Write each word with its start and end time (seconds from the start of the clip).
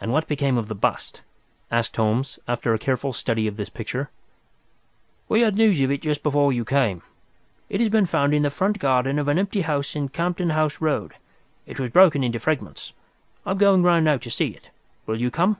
"And 0.00 0.12
what 0.12 0.28
became 0.28 0.56
of 0.56 0.68
the 0.68 0.74
bust?" 0.76 1.20
asked 1.68 1.96
Holmes, 1.96 2.38
after 2.46 2.72
a 2.72 2.78
careful 2.78 3.12
study 3.12 3.48
of 3.48 3.56
this 3.56 3.68
picture. 3.68 4.08
"We 5.28 5.40
had 5.40 5.56
news 5.56 5.80
of 5.80 5.90
it 5.90 6.00
just 6.00 6.22
before 6.22 6.52
you 6.52 6.64
came. 6.64 7.02
It 7.68 7.80
has 7.80 7.90
been 7.90 8.06
found 8.06 8.34
in 8.34 8.42
the 8.44 8.52
front 8.52 8.78
garden 8.78 9.18
of 9.18 9.26
an 9.26 9.36
empty 9.40 9.62
house 9.62 9.96
in 9.96 10.10
Campden 10.10 10.50
House 10.52 10.80
Road. 10.80 11.14
It 11.66 11.80
was 11.80 11.90
broken 11.90 12.22
into 12.22 12.38
fragments. 12.38 12.92
I 13.44 13.50
am 13.50 13.58
going 13.58 13.82
round 13.82 14.04
now 14.04 14.16
to 14.18 14.30
see 14.30 14.50
it. 14.50 14.70
Will 15.06 15.20
you 15.20 15.32
come?" 15.32 15.56